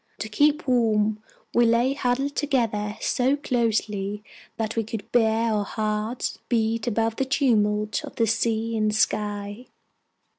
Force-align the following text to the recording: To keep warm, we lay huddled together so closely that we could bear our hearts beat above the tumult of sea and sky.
To 0.17 0.29
keep 0.29 0.67
warm, 0.67 1.21
we 1.53 1.67
lay 1.67 1.93
huddled 1.93 2.35
together 2.35 2.97
so 2.99 3.35
closely 3.37 4.23
that 4.57 4.75
we 4.75 4.83
could 4.83 5.11
bear 5.11 5.53
our 5.53 5.63
hearts 5.63 6.39
beat 6.49 6.87
above 6.87 7.17
the 7.17 7.23
tumult 7.25 8.03
of 8.03 8.17
sea 8.27 8.75
and 8.75 8.95
sky. 8.95 9.67